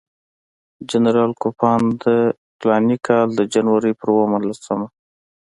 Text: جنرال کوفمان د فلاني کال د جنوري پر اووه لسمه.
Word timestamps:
جنرال 0.89 1.31
کوفمان 1.41 1.81
د 2.03 2.05
فلاني 2.59 2.97
کال 3.07 3.27
د 3.35 3.41
جنوري 3.53 3.93
پر 3.99 4.07
اووه 4.15 4.39
لسمه. 4.47 4.87